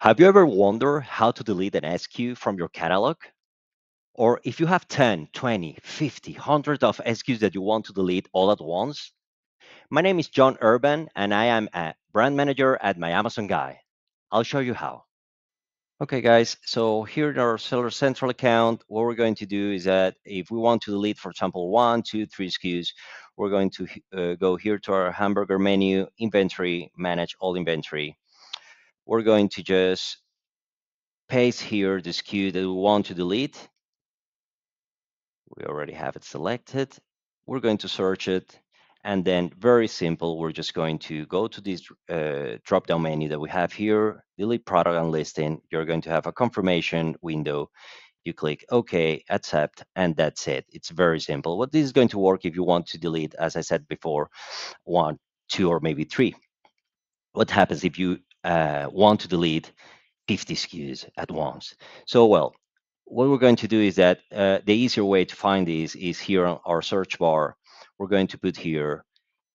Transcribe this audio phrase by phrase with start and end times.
[0.00, 3.16] Have you ever wondered how to delete an SKU from your catalog?
[4.14, 8.28] Or if you have 10, 20, 50, hundreds of SKUs that you want to delete
[8.32, 9.10] all at once?
[9.90, 13.80] My name is John Urban and I am a brand manager at My Amazon Guy.
[14.30, 15.02] I'll show you how.
[16.00, 19.82] Okay, guys, so here in our Seller Central account, what we're going to do is
[19.82, 22.90] that if we want to delete, for example, one, two, three SKUs,
[23.36, 28.16] we're going to uh, go here to our hamburger menu, inventory, manage all inventory.
[29.08, 30.18] We're going to just
[31.28, 33.68] paste here the SKU that we want to delete.
[35.56, 36.92] We already have it selected.
[37.46, 38.60] We're going to search it
[39.04, 43.40] and then very simple, we're just going to go to this uh, drop-down menu that
[43.40, 45.60] we have here, delete product and listing.
[45.70, 47.70] You're going to have a confirmation window.
[48.24, 50.66] You click OK, accept, and that's it.
[50.72, 51.56] It's very simple.
[51.56, 54.28] What this is going to work if you want to delete, as I said before,
[54.84, 55.18] one,
[55.48, 56.34] two, or maybe three.
[57.32, 59.72] What happens if you want to delete
[60.28, 61.74] 50 SKUs at once?
[62.06, 62.54] So, well,
[63.04, 66.20] what we're going to do is that uh, the easier way to find these is
[66.20, 67.56] here on our search bar
[67.98, 69.04] we're going to put here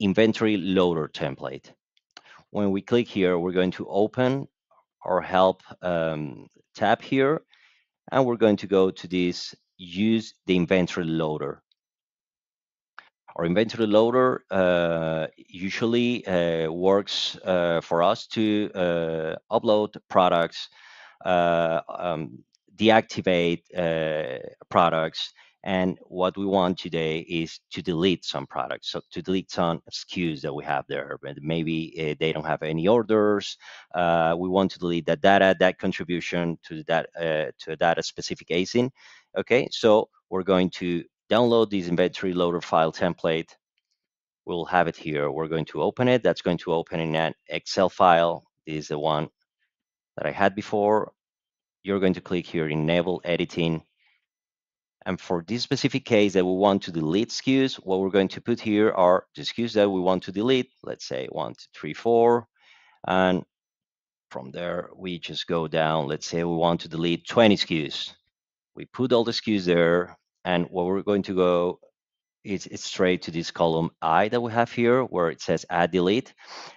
[0.00, 1.72] inventory loader template.
[2.50, 4.46] When we click here, we're going to open
[5.04, 7.42] our help um, tab here,
[8.10, 11.62] and we're going to go to this use the inventory loader.
[13.38, 18.68] Our inventory loader uh, usually uh, works uh, for us to
[19.48, 20.68] upload products,
[21.24, 22.42] um,
[22.74, 23.62] deactivate
[24.68, 28.90] products, and what we want today is to delete some products.
[28.90, 33.56] So to delete some SKUs that we have there, maybe they don't have any orders.
[33.94, 38.02] Uh, we want to delete that data, that contribution to that uh, to a data
[38.02, 38.90] specific ASIN.
[39.36, 43.50] Okay, so we're going to download this inventory loader file template.
[44.46, 45.30] We'll have it here.
[45.30, 46.22] We're going to open it.
[46.22, 48.44] That's going to open in an Excel file.
[48.66, 49.28] This is the one
[50.16, 51.12] that I had before.
[51.82, 53.82] You're going to click here, enable editing
[55.08, 58.42] and for this specific case that we want to delete SKUs, what we're going to
[58.42, 60.70] put here are the SKUs that we want to delete.
[60.82, 62.46] Let's say one, two, three, four.
[63.06, 63.42] And
[64.30, 66.08] from there, we just go down.
[66.08, 68.12] Let's say we want to delete 20 SKUs.
[68.74, 70.17] We put all the SKUs there.
[70.44, 71.80] And what we're going to go
[72.44, 75.90] is it's straight to this column I that we have here where it says add
[75.90, 76.32] delete.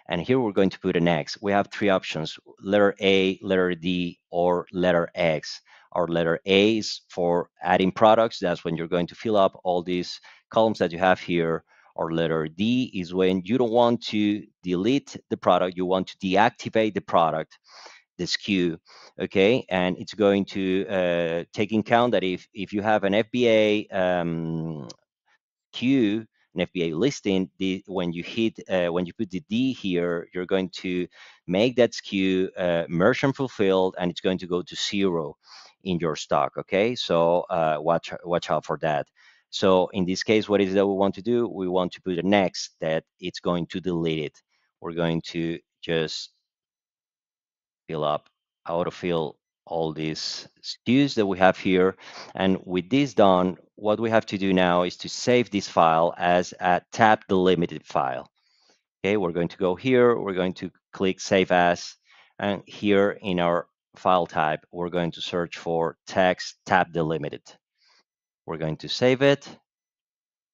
[0.09, 1.37] And here we're going to put an X.
[1.41, 5.61] We have three options, letter A, letter D, or letter X.
[5.93, 8.39] Our letter A is for adding products.
[8.39, 11.63] That's when you're going to fill up all these columns that you have here.
[11.95, 16.17] Or letter D is when you don't want to delete the product, you want to
[16.17, 17.59] deactivate the product,
[18.21, 18.77] the SKU,
[19.19, 19.65] okay?
[19.69, 23.93] And it's going to uh, take in count that if, if you have an FBA
[23.93, 24.87] um,
[25.73, 30.27] queue, an FBA listing, the, when you hit, uh, when you put the D here,
[30.33, 31.07] you're going to
[31.47, 35.35] make that SKU uh, merchant fulfilled and it's going to go to zero
[35.83, 36.51] in your stock.
[36.57, 39.07] Okay, so uh, watch watch out for that.
[39.49, 41.47] So in this case, what is that we want to do?
[41.47, 44.41] We want to put a next that it's going to delete it.
[44.79, 46.31] We're going to just
[47.91, 48.29] fill up,
[48.65, 49.35] autofill
[49.65, 51.97] all these SKUs that we have here.
[52.33, 56.13] And with this done, what we have to do now is to save this file
[56.17, 58.29] as a tab delimited file.
[59.03, 61.95] Okay, we're going to go here, we're going to click Save As,
[62.39, 67.43] and here in our file type, we're going to search for text tab delimited.
[68.45, 69.49] We're going to save it.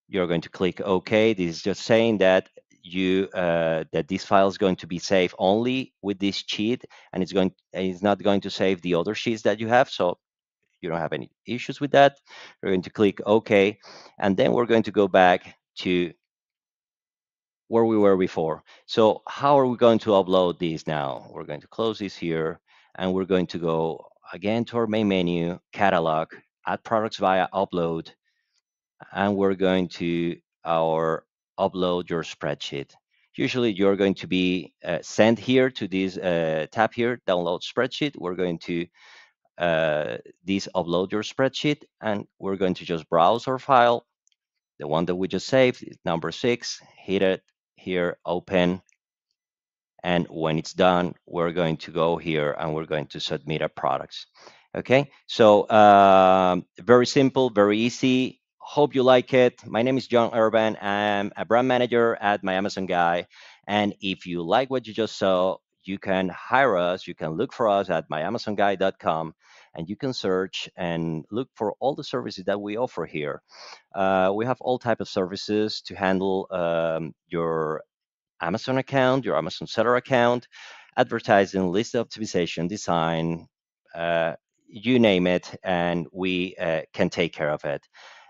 [0.09, 1.34] You're going to click OK.
[1.34, 2.50] This is just saying that
[2.88, 7.22] you uh, that this file is going to be saved only with this sheet, and
[7.24, 9.90] it's going it's not going to save the other sheets that you have.
[9.90, 10.18] So
[10.81, 12.18] you don't have any issues with that.
[12.62, 13.80] We're going to click OK,
[14.20, 16.14] and then we're going to go back to
[17.68, 18.64] where we were before.
[18.86, 21.28] So how are we going to upload these now?
[21.31, 22.59] We're going to close this here
[22.96, 26.30] and we're going to go again to our main menu, catalog,
[26.66, 28.09] add products via upload,
[29.14, 31.25] and we're going to our
[31.59, 32.91] upload your spreadsheet.
[33.35, 38.18] Usually you're going to be uh, sent here to this uh, tab here, download spreadsheet.
[38.18, 38.88] We're going to
[39.57, 44.06] uh, this upload your spreadsheet, and we're going to just browse our file.
[44.80, 47.44] The one that we just saved number six, hit it
[47.75, 48.81] here, open,
[50.04, 53.69] and when it's done, we're going to go here and we're going to submit our
[53.69, 54.27] products.
[54.75, 58.42] Okay, so um, very simple, very easy.
[58.68, 59.66] Hope you like it.
[59.66, 60.78] My name is John Urban.
[60.81, 63.28] I'm a brand manager at My Amazon Guy.
[63.68, 67.08] And if you like what you just saw, you can hire us.
[67.08, 69.34] You can look for us at myamazonguy.com
[69.75, 73.42] and you can search and look for all the services that we offer here.
[73.96, 77.84] Uh, we have all type of services to handle um, your
[78.42, 80.48] Amazon account, your Amazon seller account.
[80.98, 83.48] advertising, list optimization, design,
[83.96, 84.34] uh,
[84.68, 87.81] you name it, and we uh, can take care of it.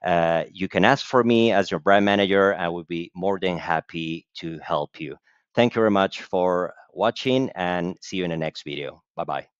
[0.03, 2.55] Uh, you can ask for me as your brand manager.
[2.55, 5.15] I would be more than happy to help you.
[5.55, 9.01] Thank you very much for watching and see you in the next video.
[9.15, 9.56] Bye bye.